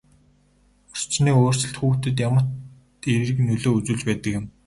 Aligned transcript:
Орчны 0.93 1.31
өөрчлөлт 1.41 1.75
хүүхдэд 1.79 2.17
ямагт 2.27 2.49
эерэг 3.11 3.37
нөлөө 3.47 3.71
үзүүлж 3.77 4.01
байдаг 4.07 4.31
юм. 4.37 4.45